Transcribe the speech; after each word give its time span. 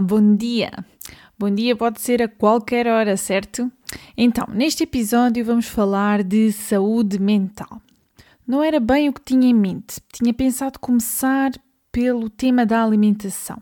Bom 0.00 0.36
dia! 0.36 0.70
Bom 1.38 1.50
dia 1.50 1.74
pode 1.76 2.00
ser 2.00 2.22
a 2.22 2.28
qualquer 2.28 2.86
hora, 2.86 3.16
certo? 3.16 3.70
Então, 4.16 4.46
neste 4.48 4.84
episódio 4.84 5.44
vamos 5.44 5.66
falar 5.66 6.22
de 6.22 6.52
saúde 6.52 7.18
mental. 7.18 7.80
Não 8.46 8.62
era 8.62 8.78
bem 8.78 9.08
o 9.08 9.12
que 9.12 9.20
tinha 9.22 9.48
em 9.48 9.54
mente, 9.54 10.00
tinha 10.12 10.32
pensado 10.32 10.78
começar 10.78 11.50
pelo 11.90 12.30
tema 12.30 12.64
da 12.64 12.82
alimentação. 12.82 13.60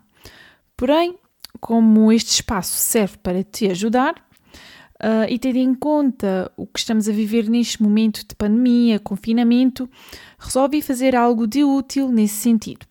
Porém, 0.77 1.17
como 1.59 2.13
este 2.13 2.31
espaço 2.31 2.77
serve 2.77 3.17
para 3.19 3.43
te 3.43 3.69
ajudar, 3.69 4.15
uh, 5.03 5.27
e 5.29 5.39
tendo 5.39 5.57
em 5.57 5.75
conta 5.75 6.53
o 6.57 6.67
que 6.67 6.79
estamos 6.79 7.09
a 7.09 7.13
viver 7.13 7.49
neste 7.49 7.83
momento 7.83 8.27
de 8.27 8.35
pandemia, 8.35 9.01
confinamento, 9.01 9.89
resolvi 10.39 10.83
fazer 10.83 11.17
algo 11.17 11.47
de 11.47 11.65
útil 11.65 12.09
nesse 12.11 12.37
sentido. 12.37 12.87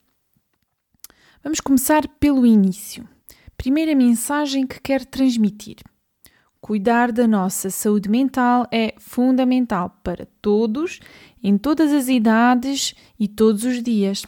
Vamos 1.44 1.60
começar 1.60 2.08
pelo 2.20 2.46
início. 2.46 3.08
Primeira 3.60 3.94
mensagem 3.94 4.66
que 4.66 4.80
quero 4.80 5.06
transmitir. 5.06 5.76
Cuidar 6.62 7.12
da 7.12 7.28
nossa 7.28 7.70
saúde 7.70 8.08
mental 8.08 8.66
é 8.72 8.94
fundamental 8.98 10.00
para 10.02 10.26
todos, 10.42 11.02
em 11.44 11.58
todas 11.58 11.92
as 11.92 12.08
idades 12.08 12.96
e 13.20 13.28
todos 13.28 13.66
os 13.66 13.84
dias. 13.84 14.24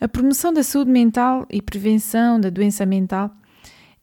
A 0.00 0.08
promoção 0.08 0.52
da 0.52 0.64
saúde 0.64 0.90
mental 0.90 1.46
e 1.48 1.62
prevenção 1.62 2.40
da 2.40 2.50
doença 2.50 2.84
mental 2.84 3.30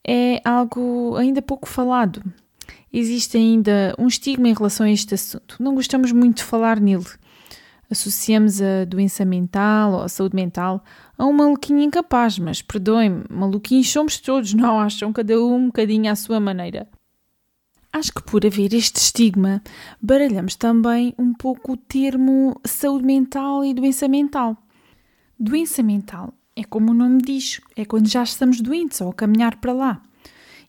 é 0.08 0.40
algo 0.46 1.18
ainda 1.18 1.42
pouco 1.42 1.68
falado. 1.68 2.24
Existe 2.94 3.36
ainda 3.36 3.94
um 4.00 4.08
estigma 4.08 4.48
em 4.48 4.54
relação 4.54 4.86
a 4.86 4.90
este 4.90 5.16
assunto. 5.16 5.58
Não 5.60 5.76
gostamos 5.76 6.14
muito 6.14 6.38
de 6.38 6.44
falar 6.46 6.80
nele 6.80 7.04
associamos 7.90 8.62
a 8.62 8.86
doença 8.86 9.24
mental 9.26 9.94
ou 9.94 10.02
a 10.02 10.10
saúde 10.10 10.36
mental 10.36 10.84
a 11.18 11.26
um 11.26 11.34
maluquinho 11.34 11.82
incapaz, 11.82 12.38
mas 12.38 12.62
perdoem-me, 12.62 13.24
maluquinhos 13.30 13.90
somos 13.90 14.20
todos, 14.20 14.54
não 14.54 14.80
acham? 14.82 15.14
Cada 15.14 15.40
um 15.40 15.56
um 15.56 15.66
bocadinho 15.68 16.12
à 16.12 16.16
sua 16.16 16.40
maneira. 16.40 16.88
Acho 17.92 18.12
que 18.14 18.24
por 18.24 18.46
haver 18.46 18.74
este 18.74 18.98
estigma, 18.98 19.64
baralhamos 20.02 20.56
também 20.56 21.14
um 21.18 21.34
pouco 21.34 21.74
o 21.74 21.78
termo 21.78 22.60
saúde 22.66 23.06
mental 23.06 23.64
e 23.64 23.74
doença 23.74 24.08
mental. 24.08 24.58
Doença 25.40 25.82
mental 25.82 26.34
é 26.56 26.64
como 26.64 26.92
o 26.92 26.94
nome 26.94 27.22
diz, 27.22 27.62
é 27.76 27.86
quando 27.86 28.08
já 28.08 28.24
estamos 28.24 28.60
doentes 28.60 29.00
ou 29.02 29.10
a 29.10 29.14
caminhar 29.14 29.58
para 29.62 29.72
lá. 29.74 30.02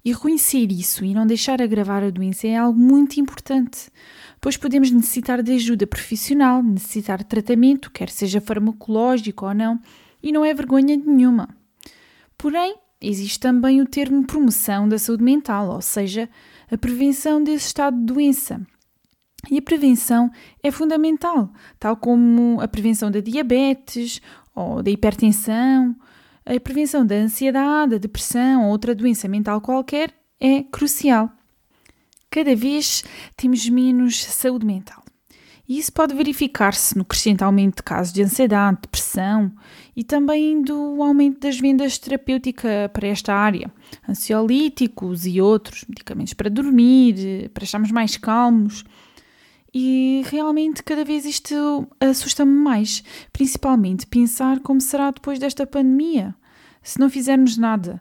E 0.05 0.13
reconhecer 0.13 0.71
isso 0.71 1.05
e 1.05 1.13
não 1.13 1.27
deixar 1.27 1.61
agravar 1.61 2.05
a 2.05 2.11
doença 2.11 2.47
é 2.47 2.57
algo 2.57 2.79
muito 2.79 3.19
importante, 3.19 3.91
pois 4.41 4.57
podemos 4.57 4.89
necessitar 4.93 5.43
de 5.43 5.53
ajuda 5.53 5.85
profissional, 5.85 6.63
necessitar 6.63 7.19
de 7.19 7.25
tratamento, 7.25 7.91
quer 7.91 8.09
seja 8.09 8.41
farmacológico 8.41 9.47
ou 9.47 9.55
não, 9.55 9.81
e 10.27 10.33
não 10.33 10.45
é 10.45 10.53
vergonha 10.53 10.97
nenhuma. 10.97 11.49
Porém, 12.37 12.75
existe 13.01 13.39
também 13.39 13.81
o 13.81 13.87
termo 13.87 14.27
promoção 14.27 14.89
da 14.89 14.99
saúde 14.99 15.23
mental, 15.23 15.71
ou 15.71 15.81
seja, 15.81 16.29
a 16.71 16.77
prevenção 16.77 17.43
desse 17.43 17.69
estado 17.69 17.97
de 17.97 18.05
doença. 18.05 18.61
E 19.51 19.59
a 19.59 19.63
prevenção 19.63 20.31
é 20.63 20.71
fundamental, 20.73 21.53
tal 21.79 21.97
como 21.97 22.61
a 22.61 22.67
prevenção 22.67 23.11
da 23.11 23.21
diabetes 23.21 24.21
ou 24.55 24.83
da 24.83 24.91
hipertensão 24.91 25.95
a 26.47 26.61
prevenção 26.61 27.05
da 27.05 27.17
ansiedade, 27.17 27.93
da 27.93 27.99
depressão 27.99 28.65
ou 28.65 28.71
outra 28.71 28.95
doença 28.95 29.27
mental 29.27 29.61
qualquer 29.61 30.15
é 30.39 30.63
crucial. 30.63 31.29
Cada 32.31 32.55
vez 32.55 33.03
temos 33.37 33.69
menos 33.69 34.23
saúde 34.23 34.65
mental. 34.65 35.03
E 35.69 35.79
isso 35.79 35.93
pode 35.93 36.15
verificar-se 36.15 36.97
no 36.97 37.05
crescente 37.05 37.43
aumento 37.43 37.77
de 37.77 37.83
casos 37.83 38.13
de 38.13 38.23
ansiedade, 38.23 38.79
depressão 38.83 39.51
e 39.97 40.05
também 40.05 40.63
do 40.63 41.03
aumento 41.03 41.41
das 41.41 41.59
vendas 41.59 41.99
terapêuticas 41.99 42.89
para 42.93 43.09
esta 43.09 43.35
área, 43.35 43.73
ansiolíticos 44.09 45.27
e 45.27 45.41
outros, 45.41 45.85
medicamentos 45.89 46.35
para 46.35 46.49
dormir, 46.49 47.51
para 47.53 47.65
estarmos 47.65 47.91
mais 47.91 48.17
calmos. 48.17 48.85
E 49.75 50.23
realmente 50.27 50.83
cada 50.83 51.05
vez 51.05 51.25
isto 51.25 51.87
assusta-me 52.01 52.53
mais, 52.53 53.03
principalmente 53.33 54.07
pensar 54.07 54.61
como 54.61 54.81
será 54.81 55.11
depois 55.11 55.39
desta 55.39 55.67
pandemia, 55.67 56.35
se 56.81 57.01
não 57.01 57.11
fizermos 57.11 57.59
nada. 57.59 58.01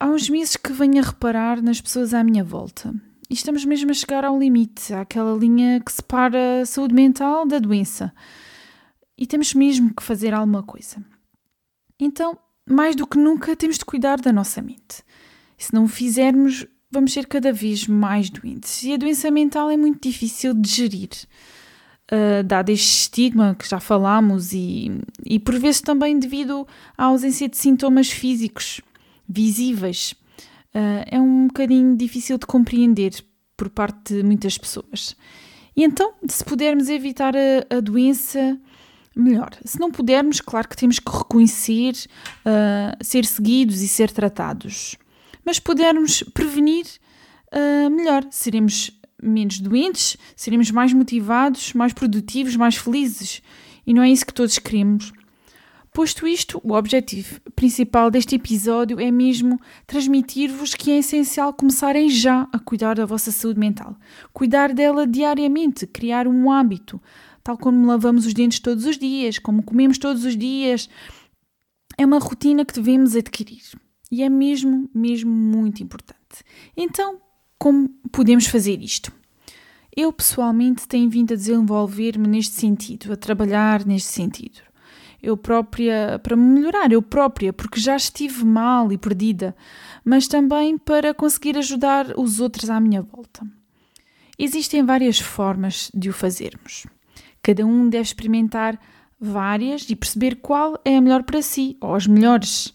Há 0.00 0.06
uns 0.06 0.28
meses 0.28 0.56
que 0.56 0.72
venho 0.72 0.98
a 0.98 1.06
reparar 1.06 1.62
nas 1.62 1.80
pessoas 1.80 2.14
à 2.14 2.24
minha 2.24 2.42
volta. 2.42 2.94
E 3.34 3.36
estamos 3.36 3.64
mesmo 3.64 3.90
a 3.90 3.94
chegar 3.94 4.24
ao 4.24 4.38
limite, 4.38 4.94
àquela 4.94 5.36
linha 5.36 5.80
que 5.80 5.92
separa 5.92 6.60
a 6.62 6.64
saúde 6.64 6.94
mental 6.94 7.44
da 7.44 7.58
doença. 7.58 8.14
E 9.18 9.26
temos 9.26 9.52
mesmo 9.54 9.92
que 9.92 10.04
fazer 10.04 10.32
alguma 10.32 10.62
coisa. 10.62 11.04
Então, 11.98 12.38
mais 12.64 12.94
do 12.94 13.04
que 13.04 13.18
nunca, 13.18 13.56
temos 13.56 13.76
de 13.76 13.84
cuidar 13.84 14.20
da 14.20 14.32
nossa 14.32 14.62
mente. 14.62 15.02
se 15.58 15.74
não 15.74 15.82
o 15.82 15.88
fizermos, 15.88 16.64
vamos 16.88 17.12
ser 17.12 17.26
cada 17.26 17.52
vez 17.52 17.88
mais 17.88 18.30
doentes. 18.30 18.84
E 18.84 18.92
a 18.92 18.96
doença 18.96 19.28
mental 19.32 19.68
é 19.68 19.76
muito 19.76 20.00
difícil 20.08 20.54
de 20.54 20.70
gerir, 20.70 21.10
uh, 22.12 22.44
dado 22.44 22.68
este 22.68 22.86
estigma 22.86 23.56
que 23.58 23.68
já 23.68 23.80
falámos, 23.80 24.52
e, 24.52 24.92
e 25.26 25.40
por 25.40 25.58
vezes 25.58 25.80
também 25.80 26.20
devido 26.20 26.64
à 26.96 27.06
ausência 27.06 27.48
de 27.48 27.56
sintomas 27.56 28.08
físicos 28.12 28.80
visíveis. 29.28 30.14
Uh, 30.74 31.04
é 31.06 31.20
um 31.20 31.46
bocadinho 31.46 31.96
difícil 31.96 32.36
de 32.36 32.46
compreender 32.46 33.12
por 33.56 33.70
parte 33.70 34.14
de 34.14 34.22
muitas 34.22 34.58
pessoas. 34.58 35.16
E 35.76 35.84
então, 35.84 36.14
se 36.28 36.44
pudermos 36.44 36.88
evitar 36.88 37.34
a, 37.36 37.76
a 37.76 37.80
doença, 37.80 38.58
melhor. 39.14 39.50
Se 39.64 39.78
não 39.78 39.90
pudermos, 39.90 40.40
claro 40.40 40.68
que 40.68 40.76
temos 40.76 40.98
que 40.98 41.10
reconhecer, 41.10 41.94
uh, 42.44 43.04
ser 43.04 43.24
seguidos 43.24 43.80
e 43.80 43.88
ser 43.88 44.10
tratados 44.10 44.96
mas 45.44 45.58
pudermos 45.58 46.22
prevenir, 46.32 46.86
uh, 47.52 47.90
melhor. 47.90 48.26
Seremos 48.30 48.90
menos 49.22 49.60
doentes, 49.60 50.16
seremos 50.34 50.70
mais 50.70 50.92
motivados, 50.92 51.72
mais 51.74 51.92
produtivos, 51.92 52.56
mais 52.56 52.76
felizes. 52.76 53.42
E 53.86 53.92
não 53.92 54.02
é 54.02 54.10
isso 54.10 54.24
que 54.24 54.32
todos 54.34 54.58
queremos. 54.58 55.12
Posto 55.94 56.26
isto, 56.26 56.60
o 56.64 56.72
objetivo 56.72 57.40
principal 57.54 58.10
deste 58.10 58.34
episódio 58.34 58.98
é 58.98 59.12
mesmo 59.12 59.60
transmitir-vos 59.86 60.74
que 60.74 60.90
é 60.90 60.98
essencial 60.98 61.54
começarem 61.54 62.10
já 62.10 62.48
a 62.52 62.58
cuidar 62.58 62.96
da 62.96 63.06
vossa 63.06 63.30
saúde 63.30 63.60
mental. 63.60 63.96
Cuidar 64.32 64.74
dela 64.74 65.06
diariamente, 65.06 65.86
criar 65.86 66.26
um 66.26 66.50
hábito, 66.50 67.00
tal 67.44 67.56
como 67.56 67.86
lavamos 67.86 68.26
os 68.26 68.34
dentes 68.34 68.58
todos 68.58 68.86
os 68.86 68.98
dias, 68.98 69.38
como 69.38 69.62
comemos 69.62 69.96
todos 69.96 70.24
os 70.24 70.36
dias. 70.36 70.90
É 71.96 72.04
uma 72.04 72.18
rotina 72.18 72.64
que 72.64 72.74
devemos 72.74 73.14
adquirir. 73.14 73.62
E 74.10 74.24
é 74.24 74.28
mesmo, 74.28 74.90
mesmo 74.92 75.30
muito 75.30 75.80
importante. 75.80 76.42
Então, 76.76 77.20
como 77.56 77.88
podemos 78.10 78.48
fazer 78.48 78.82
isto? 78.82 79.12
Eu 79.96 80.12
pessoalmente 80.12 80.88
tenho 80.88 81.08
vindo 81.08 81.34
a 81.34 81.36
desenvolver-me 81.36 82.26
neste 82.26 82.56
sentido, 82.56 83.12
a 83.12 83.16
trabalhar 83.16 83.86
neste 83.86 84.08
sentido. 84.08 84.73
Eu 85.24 85.36
própria, 85.36 86.20
para 86.22 86.36
me 86.36 86.42
melhorar, 86.42 86.92
eu 86.92 87.00
própria, 87.00 87.52
porque 87.52 87.80
já 87.80 87.96
estive 87.96 88.44
mal 88.44 88.92
e 88.92 88.98
perdida, 88.98 89.56
mas 90.04 90.28
também 90.28 90.76
para 90.76 91.14
conseguir 91.14 91.56
ajudar 91.56 92.12
os 92.18 92.40
outros 92.40 92.68
à 92.68 92.78
minha 92.78 93.02
volta. 93.02 93.46
Existem 94.38 94.84
várias 94.84 95.18
formas 95.18 95.90
de 95.94 96.10
o 96.10 96.12
fazermos. 96.12 96.86
Cada 97.42 97.64
um 97.64 97.88
deve 97.88 98.02
experimentar 98.02 98.78
várias 99.18 99.88
e 99.88 99.96
perceber 99.96 100.36
qual 100.36 100.78
é 100.84 100.96
a 100.96 101.00
melhor 101.00 101.22
para 101.22 101.40
si, 101.40 101.76
ou 101.80 101.94
as 101.94 102.06
melhores 102.06 102.74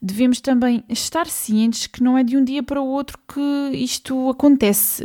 devemos 0.00 0.40
também 0.40 0.84
estar 0.88 1.26
cientes 1.26 1.86
que 1.86 2.02
não 2.02 2.16
é 2.16 2.22
de 2.22 2.36
um 2.36 2.44
dia 2.44 2.62
para 2.62 2.80
o 2.80 2.86
outro 2.86 3.18
que 3.26 3.70
isto 3.72 4.30
acontece, 4.30 5.04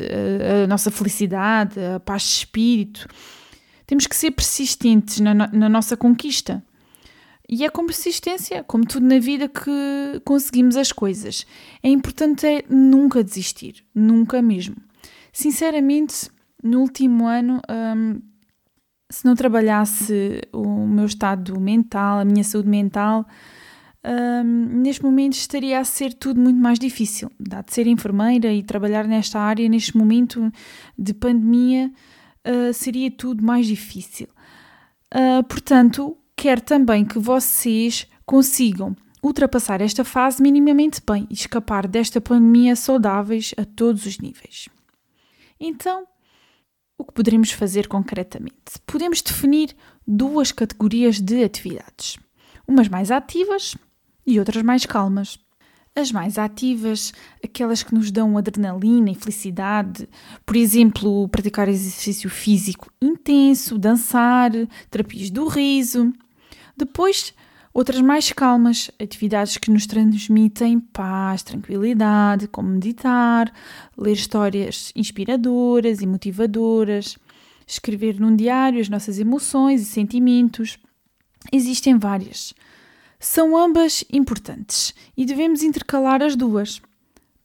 a, 0.64 0.68
nossa 0.68 0.92
felicidade, 0.92 1.80
a 1.80 2.00
paz 2.00 2.24
de 2.24 2.30
espírito. 2.30 3.08
Temos 3.88 4.08
que 4.08 4.16
ser 4.16 4.32
persistentes 4.32 5.20
na, 5.20 5.34
na 5.34 5.70
nossa 5.70 5.98
conquista. 5.98 6.64
E 7.52 7.66
é 7.66 7.70
com 7.70 7.86
persistência, 7.86 8.64
como 8.64 8.86
tudo 8.86 9.06
na 9.06 9.20
vida, 9.20 9.50
que 9.50 10.22
conseguimos 10.24 10.78
as 10.78 10.94
coisas. 10.94 11.46
É 11.84 11.90
importante 11.90 12.48
é 12.48 12.64
nunca 12.70 13.22
desistir, 13.22 13.84
nunca 13.94 14.42
mesmo. 14.42 14.78
Sinceramente, 15.34 16.32
no 16.64 16.80
último 16.80 17.28
ano, 17.28 17.62
hum, 17.70 18.22
se 19.10 19.26
não 19.26 19.36
trabalhasse 19.36 20.42
o 20.54 20.88
meu 20.88 21.06
estado 21.06 21.60
mental, 21.60 22.20
a 22.20 22.26
minha 22.26 22.44
saúde 22.44 22.70
mental, 22.70 23.28
um, 24.04 24.82
neste 24.82 25.04
momento 25.04 25.34
estaria 25.34 25.78
a 25.78 25.84
ser 25.84 26.14
tudo 26.14 26.40
muito 26.40 26.60
mais 26.60 26.80
difícil. 26.80 27.30
Dado 27.38 27.66
de 27.66 27.74
ser 27.74 27.86
enfermeira 27.86 28.52
e 28.54 28.64
trabalhar 28.64 29.06
nesta 29.06 29.40
área, 29.40 29.68
neste 29.68 29.98
momento 29.98 30.50
de 30.98 31.14
pandemia, 31.14 31.92
uh, 32.48 32.74
seria 32.74 33.12
tudo 33.12 33.44
mais 33.44 33.68
difícil. 33.68 34.28
Uh, 35.14 35.44
portanto, 35.44 36.18
quero 36.42 36.60
também 36.60 37.06
que 37.06 37.20
vocês 37.20 38.08
consigam 38.26 38.96
ultrapassar 39.22 39.80
esta 39.80 40.04
fase 40.04 40.42
minimamente 40.42 41.00
bem 41.08 41.28
e 41.30 41.36
escapar 41.36 41.88
desta 41.88 42.20
pandemia 42.20 42.76
saudáveis 42.76 43.54
a 43.58 43.64
todos 43.64 44.08
os 44.08 44.18
níveis. 44.18 44.68
Então, 45.60 46.08
o 46.98 47.06
que 47.06 47.14
poderemos 47.14 47.52
fazer 47.52 47.88
concretamente? 47.88 48.80
Podemos 48.88 49.22
definir 49.22 49.76
duas 50.08 50.52
categorias 50.52 51.22
de 51.22 51.44
atividades. 51.44 52.18
Umas 52.68 52.88
mais 52.88 53.12
ativas 53.12 53.78
e 54.26 54.40
outras 54.40 54.64
mais 54.64 54.84
calmas. 54.84 55.38
As 55.96 56.12
mais 56.12 56.40
ativas, 56.40 57.14
aquelas 57.44 57.84
que 57.84 57.94
nos 57.94 58.10
dão 58.10 58.36
adrenalina 58.36 59.12
e 59.12 59.16
felicidade, 59.16 60.10
por 60.44 60.56
exemplo, 60.56 61.30
praticar 61.30 61.70
exercício 61.70 62.32
físico 62.32 62.92
intenso, 63.00 63.78
dançar, 63.78 64.50
terapias 64.90 65.30
do 65.30 65.48
riso. 65.48 66.12
Depois, 66.82 67.32
outras 67.72 68.02
mais 68.02 68.32
calmas, 68.32 68.90
atividades 69.00 69.56
que 69.56 69.70
nos 69.70 69.86
transmitem 69.86 70.80
paz, 70.80 71.44
tranquilidade, 71.44 72.48
como 72.48 72.70
meditar, 72.70 73.54
ler 73.96 74.14
histórias 74.14 74.92
inspiradoras 74.96 76.02
e 76.02 76.08
motivadoras, 76.08 77.20
escrever 77.68 78.20
num 78.20 78.36
diário 78.36 78.82
as 78.82 78.90
nossas 78.90 79.20
emoções 79.20 79.84
e 79.84 79.86
sentimentos. 79.86 80.80
Existem 81.54 82.00
várias. 82.00 82.52
São 83.20 83.56
ambas 83.56 84.04
importantes 84.12 84.96
e 85.16 85.24
devemos 85.24 85.62
intercalar 85.62 86.24
as 86.24 86.36
duas. 86.36 86.82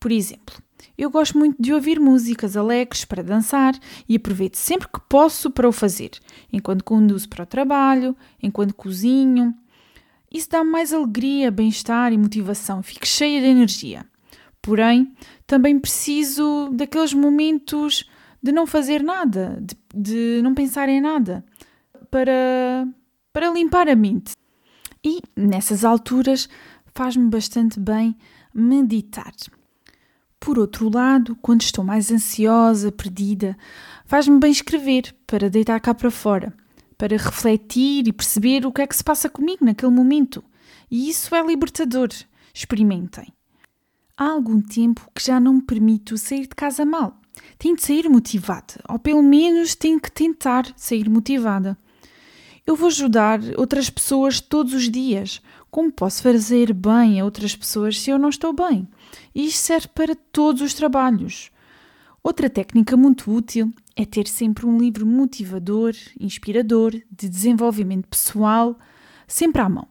Por 0.01 0.11
exemplo, 0.11 0.57
eu 0.97 1.11
gosto 1.11 1.39
muito 1.39 1.61
de 1.61 1.73
ouvir 1.73 2.01
músicas 2.01 2.57
alegres 2.57 3.05
para 3.05 3.23
dançar 3.23 3.75
e 4.09 4.17
aproveito 4.17 4.57
sempre 4.57 4.89
que 4.89 5.01
posso 5.09 5.51
para 5.51 5.69
o 5.69 5.73
fazer, 5.73 6.11
enquanto 6.53 6.85
conduzo 6.85 7.29
para 7.29 7.43
o 7.43 7.47
trabalho, 7.47 8.17
enquanto 8.43 8.75
cozinho. 8.75 9.55
Isso 10.33 10.51
dá-me 10.51 10.71
mais 10.71 10.93
alegria, 10.93 11.51
bem-estar 11.51 12.13
e 12.13 12.19
motivação, 12.19 12.83
fico 12.83 13.07
cheia 13.07 13.41
de 13.41 13.47
energia. 13.47 14.05
Porém, 14.61 15.15
também 15.47 15.79
preciso 15.79 16.71
daqueles 16.73 17.13
momentos 17.15 18.09
de 18.43 18.53
não 18.53 18.67
fazer 18.67 19.03
nada, 19.03 19.59
de, 19.61 19.77
de 19.95 20.43
não 20.43 20.55
pensar 20.55 20.89
em 20.89 21.01
nada, 21.01 21.45
para, 22.11 22.87
para 23.33 23.51
limpar 23.51 23.89
a 23.89 23.95
mente. 23.95 24.33
E 25.05 25.21
nessas 25.37 25.85
alturas 25.85 26.49
faz-me 26.95 27.29
bastante 27.29 27.79
bem 27.79 28.17
meditar. 28.53 29.33
Por 30.47 30.61
outro 30.61 30.89
lado, 30.89 31.37
quando 31.43 31.63
estou 31.63 31.85
mais 31.85 32.13
ansiosa, 32.13 32.93
perdida, 32.93 33.59
faz-me 34.05 34.39
bem 34.39 34.53
escrever 34.53 35.13
para 35.27 35.51
deitar 35.51 35.81
cá 35.81 35.93
para 35.93 36.09
fora, 36.09 36.55
para 36.97 37.17
refletir 37.17 38.07
e 38.07 38.13
perceber 38.13 38.65
o 38.65 38.71
que 38.71 38.81
é 38.81 38.87
que 38.87 38.95
se 38.95 39.03
passa 39.03 39.29
comigo 39.29 39.65
naquele 39.65 39.91
momento. 39.91 40.45
E 40.89 41.11
isso 41.11 41.35
é 41.35 41.45
libertador. 41.45 42.11
Experimentem. 42.55 43.35
Há 44.17 44.29
algum 44.29 44.63
tempo 44.63 45.11
que 45.13 45.25
já 45.25 45.41
não 45.41 45.55
me 45.55 45.63
permito 45.63 46.17
sair 46.17 46.43
de 46.43 46.55
casa 46.55 46.85
mal. 46.85 47.21
Tenho 47.59 47.75
de 47.75 47.83
sair 47.83 48.09
motivada, 48.09 48.75
ou 48.89 49.01
pelo 49.01 49.25
menos 49.25 49.75
tenho 49.75 49.99
que 49.99 50.13
tentar 50.13 50.73
sair 50.77 51.11
motivada. 51.11 51.77
Eu 52.65 52.77
vou 52.77 52.87
ajudar 52.87 53.41
outras 53.57 53.91
pessoas 53.91 54.41
todos 54.41 54.75
os 54.75 54.89
dias. 54.89 55.43
Como 55.71 55.93
posso 55.93 56.23
fazer 56.23 56.73
bem 56.73 57.21
a 57.21 57.25
outras 57.25 57.55
pessoas 57.55 58.01
se 58.01 58.11
eu 58.11 58.19
não 58.19 58.29
estou 58.29 58.53
bem? 58.53 58.89
E 59.35 59.47
isto 59.47 59.59
serve 59.59 59.89
para 59.89 60.15
todos 60.15 60.63
os 60.63 60.75
trabalhos. 60.75 61.51
Outra 62.23 62.49
técnica 62.49 62.97
muito 62.97 63.31
útil 63.31 63.73
é 63.95 64.05
ter 64.05 64.27
sempre 64.27 64.67
um 64.67 64.79
livro 64.79 65.07
motivador, 65.07 65.95
inspirador, 66.19 66.93
de 67.11 67.29
desenvolvimento 67.29 68.09
pessoal, 68.09 68.79
sempre 69.29 69.61
à 69.61 69.69
mão. 69.69 69.87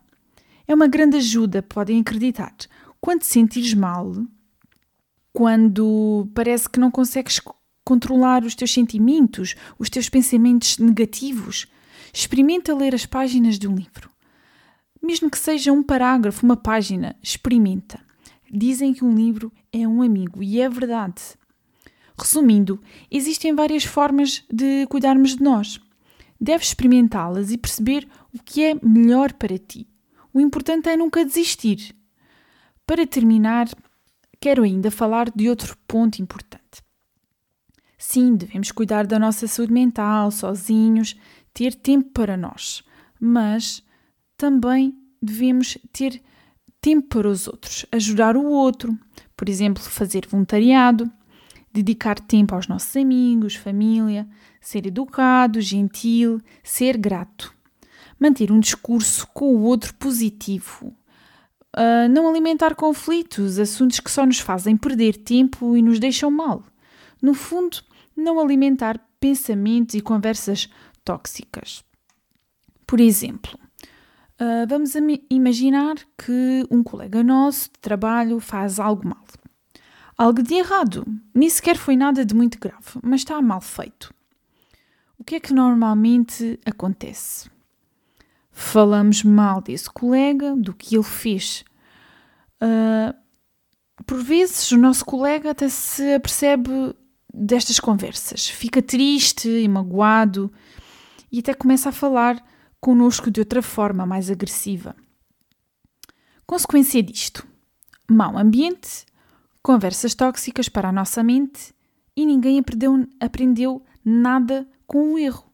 É 0.67 0.73
uma 0.73 0.87
grande 0.87 1.17
ajuda, 1.17 1.61
podem 1.61 2.01
acreditar. 2.01 2.55
Quando 2.99 3.21
te 3.21 3.27
sentires 3.27 3.73
mal, 3.73 4.13
quando 5.31 6.27
parece 6.33 6.69
que 6.69 6.79
não 6.79 6.89
consegues 6.89 7.39
controlar 7.83 8.43
os 8.43 8.55
teus 8.55 8.73
sentimentos, 8.73 9.55
os 9.77 9.89
teus 9.89 10.09
pensamentos 10.09 10.77
negativos, 10.79 11.67
Experimenta 12.17 12.73
ler 12.73 12.95
as 12.95 13.05
páginas 13.05 13.59
de 13.59 13.67
um 13.67 13.75
livro. 13.75 14.09
Mesmo 15.05 15.29
que 15.29 15.37
seja 15.37 15.71
um 15.71 15.83
parágrafo, 15.83 16.43
uma 16.43 16.57
página, 16.57 17.15
experimenta. 17.21 17.99
Dizem 18.51 18.91
que 18.91 19.05
um 19.05 19.13
livro 19.13 19.53
é 19.71 19.87
um 19.87 20.01
amigo 20.01 20.41
e 20.41 20.59
é 20.59 20.67
verdade. 20.67 21.21
Resumindo, 22.17 22.81
existem 23.11 23.53
várias 23.53 23.83
formas 23.83 24.43
de 24.51 24.87
cuidarmos 24.87 25.35
de 25.35 25.43
nós. 25.43 25.79
Deves 26.41 26.69
experimentá-las 26.69 27.51
e 27.51 27.57
perceber 27.57 28.07
o 28.33 28.41
que 28.41 28.63
é 28.63 28.73
melhor 28.81 29.33
para 29.33 29.59
ti. 29.59 29.87
O 30.33 30.41
importante 30.41 30.89
é 30.89 30.97
nunca 30.97 31.23
desistir. 31.23 31.95
Para 32.83 33.05
terminar, 33.05 33.69
quero 34.41 34.63
ainda 34.63 34.89
falar 34.89 35.29
de 35.29 35.47
outro 35.47 35.77
ponto 35.87 36.19
importante. 36.19 36.81
Sim, 37.95 38.35
devemos 38.35 38.71
cuidar 38.71 39.05
da 39.05 39.19
nossa 39.19 39.45
saúde 39.45 39.71
mental 39.71 40.31
sozinhos, 40.31 41.15
ter 41.53 41.75
tempo 41.75 42.09
para 42.09 42.35
nós, 42.35 42.83
mas 43.19 43.85
também 44.37 44.97
devemos 45.21 45.77
ter 45.91 46.21
tempo 46.81 47.07
para 47.07 47.27
os 47.27 47.47
outros, 47.47 47.85
ajudar 47.91 48.37
o 48.37 48.45
outro, 48.45 48.97
por 49.35 49.49
exemplo, 49.49 49.81
fazer 49.81 50.27
voluntariado, 50.27 51.11
dedicar 51.73 52.19
tempo 52.19 52.55
aos 52.55 52.67
nossos 52.67 52.95
amigos, 52.95 53.55
família, 53.55 54.27
ser 54.61 54.85
educado, 54.85 55.59
gentil, 55.59 56.39
ser 56.63 56.97
grato, 56.97 57.53
manter 58.19 58.51
um 58.51 58.59
discurso 58.59 59.27
com 59.33 59.55
o 59.55 59.61
outro 59.63 59.93
positivo, 59.95 60.93
uh, 61.75 62.09
não 62.09 62.29
alimentar 62.29 62.75
conflitos, 62.75 63.59
assuntos 63.59 63.99
que 63.99 64.11
só 64.11 64.25
nos 64.25 64.39
fazem 64.39 64.77
perder 64.77 65.17
tempo 65.17 65.75
e 65.75 65.81
nos 65.81 65.99
deixam 65.99 66.31
mal. 66.31 66.63
No 67.21 67.33
fundo, 67.33 67.81
não 68.15 68.39
alimentar 68.39 68.99
pensamentos 69.19 69.95
e 69.95 70.01
conversas 70.01 70.69
tóxicas. 71.03 71.83
Por 72.87 72.99
exemplo, 72.99 73.59
uh, 74.39 74.67
vamos 74.67 74.93
imaginar 75.29 75.95
que 76.17 76.65
um 76.69 76.83
colega 76.83 77.23
nosso 77.23 77.69
de 77.71 77.79
trabalho 77.79 78.39
faz 78.39 78.79
algo 78.79 79.07
mal. 79.07 79.23
Algo 80.17 80.41
de 80.41 80.53
errado, 80.55 81.05
nem 81.33 81.49
sequer 81.49 81.75
foi 81.75 81.97
nada 81.97 82.25
de 82.25 82.33
muito 82.33 82.57
grave, 82.59 82.99
mas 83.03 83.21
está 83.21 83.41
mal 83.41 83.59
feito. 83.59 84.13
O 85.17 85.23
que 85.23 85.35
é 85.35 85.39
que 85.39 85.53
normalmente 85.53 86.59
acontece? 86.65 87.49
Falamos 88.51 89.23
mal 89.23 89.61
desse 89.61 89.89
colega, 89.89 90.55
do 90.55 90.73
que 90.73 90.95
ele 90.95 91.03
fez. 91.03 91.65
Uh, 92.61 93.13
por 94.05 94.21
vezes 94.21 94.71
o 94.71 94.77
nosso 94.77 95.05
colega 95.05 95.51
até 95.51 95.67
se 95.67 96.13
apercebe 96.13 96.95
destas 97.33 97.79
conversas, 97.79 98.47
fica 98.47 98.81
triste 98.81 99.49
e 99.49 99.67
magoado 99.67 100.51
e 101.31 101.39
até 101.39 101.53
começa 101.53 101.89
a 101.89 101.91
falar 101.91 102.41
connosco 102.85 103.31
de 103.31 103.39
outra 103.39 103.63
forma 103.63 104.05
mais 104.05 104.29
agressiva. 104.29 104.95
Consequência 106.45 107.01
disto: 107.01 107.43
mau 108.07 108.37
ambiente, 108.37 109.07
conversas 109.63 110.13
tóxicas 110.13 110.69
para 110.69 110.89
a 110.89 110.91
nossa 110.91 111.23
mente 111.23 111.73
e 112.15 112.27
ninguém 112.27 112.59
aprendeu, 112.59 113.07
aprendeu 113.19 113.83
nada 114.05 114.67
com 114.85 115.13
o 115.13 115.17
erro. 115.17 115.51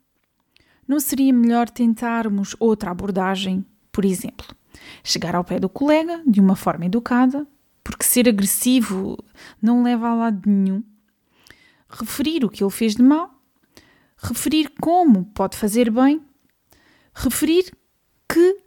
Não 0.85 1.00
seria 1.00 1.31
melhor 1.31 1.69
tentarmos 1.69 2.53
outra 2.59 2.91
abordagem, 2.91 3.65
por 3.93 4.03
exemplo, 4.03 4.53
chegar 5.01 5.33
ao 5.33 5.45
pé 5.45 5.57
do 5.57 5.69
colega 5.69 6.21
de 6.27 6.41
uma 6.41 6.57
forma 6.57 6.85
educada, 6.85 7.47
porque 7.81 8.03
ser 8.03 8.27
agressivo 8.27 9.17
não 9.61 9.83
leva 9.83 10.09
a 10.09 10.15
lado 10.15 10.50
nenhum, 10.50 10.83
referir 11.88 12.43
o 12.43 12.50
que 12.50 12.61
ele 12.61 12.71
fez 12.71 12.93
de 12.93 13.01
mal 13.01 13.41
referir 14.21 14.71
como 14.79 15.25
pode 15.33 15.57
fazer 15.57 15.89
bem, 15.89 16.21
referir 17.13 17.71
que 18.27 18.57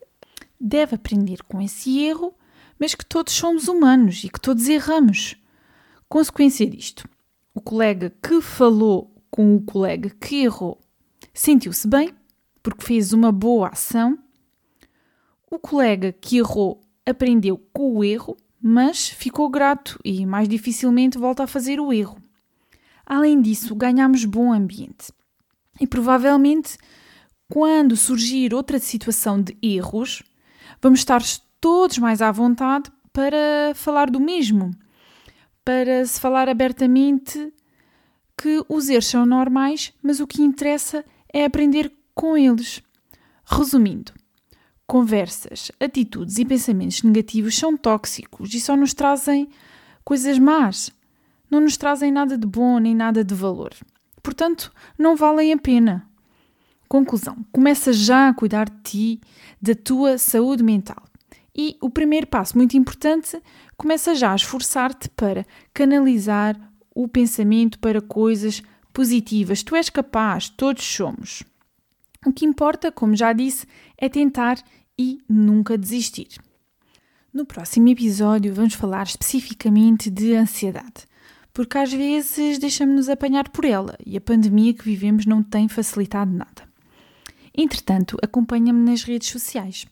deve 0.60 0.94
aprender 0.94 1.42
com 1.44 1.60
esse 1.60 2.00
erro, 2.00 2.34
mas 2.78 2.94
que 2.94 3.04
todos 3.04 3.32
somos 3.32 3.68
humanos 3.68 4.24
e 4.24 4.28
que 4.28 4.40
todos 4.40 4.68
erramos. 4.68 5.36
Consequência 6.08 6.66
disto, 6.68 7.08
o 7.54 7.60
colega 7.60 8.12
que 8.22 8.40
falou 8.40 9.14
com 9.30 9.56
o 9.56 9.62
colega 9.62 10.10
que 10.10 10.44
errou 10.44 10.80
sentiu-se 11.32 11.88
bem, 11.88 12.14
porque 12.62 12.84
fez 12.84 13.12
uma 13.12 13.32
boa 13.32 13.68
ação. 13.68 14.18
O 15.50 15.58
colega 15.58 16.12
que 16.12 16.38
errou 16.38 16.80
aprendeu 17.04 17.58
com 17.72 17.96
o 17.96 18.04
erro, 18.04 18.36
mas 18.60 19.08
ficou 19.08 19.48
grato 19.48 19.98
e 20.04 20.24
mais 20.24 20.48
dificilmente 20.48 21.18
volta 21.18 21.44
a 21.44 21.46
fazer 21.46 21.80
o 21.80 21.92
erro. 21.92 22.16
Além 23.04 23.40
disso, 23.42 23.74
ganhamos 23.74 24.24
bom 24.24 24.52
ambiente. 24.52 25.12
E 25.80 25.86
provavelmente, 25.86 26.78
quando 27.54 27.96
surgir 27.96 28.52
outra 28.52 28.80
situação 28.80 29.40
de 29.40 29.56
erros, 29.62 30.24
vamos 30.82 30.98
estar 30.98 31.22
todos 31.60 31.98
mais 31.98 32.20
à 32.20 32.32
vontade 32.32 32.90
para 33.12 33.72
falar 33.76 34.10
do 34.10 34.18
mesmo, 34.18 34.72
para 35.64 36.04
se 36.04 36.18
falar 36.18 36.48
abertamente 36.48 37.54
que 38.36 38.60
os 38.68 38.88
erros 38.88 39.06
são 39.06 39.24
normais, 39.24 39.92
mas 40.02 40.18
o 40.18 40.26
que 40.26 40.42
interessa 40.42 41.04
é 41.32 41.44
aprender 41.44 41.92
com 42.12 42.36
eles. 42.36 42.82
Resumindo, 43.44 44.12
conversas, 44.84 45.70
atitudes 45.78 46.38
e 46.38 46.44
pensamentos 46.44 47.04
negativos 47.04 47.56
são 47.56 47.76
tóxicos 47.76 48.52
e 48.52 48.60
só 48.60 48.74
nos 48.76 48.92
trazem 48.92 49.48
coisas 50.02 50.40
más. 50.40 50.90
Não 51.48 51.60
nos 51.60 51.76
trazem 51.76 52.10
nada 52.10 52.36
de 52.36 52.48
bom 52.48 52.80
nem 52.80 52.96
nada 52.96 53.22
de 53.22 53.32
valor 53.32 53.72
portanto, 54.24 54.72
não 54.98 55.14
valem 55.14 55.52
a 55.52 55.58
pena. 55.58 56.08
Conclusão: 56.94 57.44
começa 57.50 57.92
já 57.92 58.28
a 58.28 58.32
cuidar 58.32 58.70
de 58.70 58.76
ti, 58.84 59.20
da 59.60 59.74
tua 59.74 60.16
saúde 60.16 60.62
mental. 60.62 61.02
E 61.52 61.76
o 61.80 61.90
primeiro 61.90 62.24
passo 62.24 62.56
muito 62.56 62.76
importante 62.76 63.42
começa 63.76 64.14
já 64.14 64.30
a 64.30 64.36
esforçar-te 64.36 65.08
para 65.10 65.44
canalizar 65.72 66.56
o 66.94 67.08
pensamento 67.08 67.80
para 67.80 68.00
coisas 68.00 68.62
positivas. 68.92 69.64
Tu 69.64 69.74
és 69.74 69.90
capaz, 69.90 70.48
todos 70.48 70.84
somos. 70.84 71.42
O 72.24 72.32
que 72.32 72.46
importa, 72.46 72.92
como 72.92 73.16
já 73.16 73.32
disse, 73.32 73.66
é 73.98 74.08
tentar 74.08 74.62
e 74.96 75.18
nunca 75.28 75.76
desistir. 75.76 76.28
No 77.32 77.44
próximo 77.44 77.88
episódio, 77.88 78.54
vamos 78.54 78.74
falar 78.74 79.02
especificamente 79.02 80.08
de 80.08 80.32
ansiedade, 80.36 81.08
porque 81.52 81.76
às 81.76 81.92
vezes 81.92 82.60
deixamos-nos 82.60 83.08
apanhar 83.08 83.48
por 83.48 83.64
ela 83.64 83.98
e 84.06 84.16
a 84.16 84.20
pandemia 84.20 84.72
que 84.72 84.84
vivemos 84.84 85.26
não 85.26 85.42
tem 85.42 85.68
facilitado 85.68 86.30
nada. 86.30 86.72
Entretanto, 87.56 88.18
acompanha-me 88.22 88.90
nas 88.90 89.04
redes 89.04 89.28
sociais. 89.28 89.86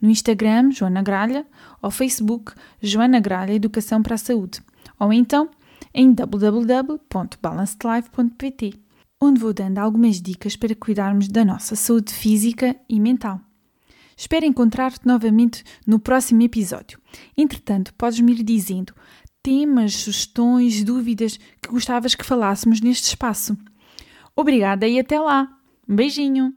No 0.00 0.08
Instagram, 0.08 0.70
Joana 0.70 1.02
Gralha, 1.02 1.46
ou 1.80 1.90
Facebook, 1.90 2.54
Joana 2.80 3.20
Gralha 3.20 3.52
Educação 3.52 4.02
para 4.02 4.14
a 4.14 4.18
Saúde, 4.18 4.62
ou 4.98 5.12
então 5.12 5.50
em 5.94 6.10
www.balancedlife.pt, 6.12 8.74
onde 9.20 9.40
vou 9.40 9.52
dando 9.52 9.76
algumas 9.78 10.22
dicas 10.22 10.56
para 10.56 10.74
cuidarmos 10.74 11.28
da 11.28 11.44
nossa 11.44 11.76
saúde 11.76 12.14
física 12.14 12.74
e 12.88 12.98
mental. 12.98 13.38
Espero 14.16 14.46
encontrar-te 14.46 15.06
novamente 15.06 15.62
no 15.86 15.98
próximo 15.98 16.40
episódio. 16.42 16.98
Entretanto, 17.36 17.92
podes-me 17.94 18.32
ir 18.32 18.42
dizendo 18.42 18.94
temas, 19.42 19.96
sugestões, 19.96 20.82
dúvidas 20.84 21.38
que 21.60 21.68
gostavas 21.68 22.14
que 22.14 22.24
falássemos 22.24 22.80
neste 22.80 23.08
espaço. 23.08 23.54
Obrigada 24.34 24.86
e 24.86 24.98
até 24.98 25.20
lá! 25.20 25.58
Um 25.88 25.96
beijinho! 25.96 26.54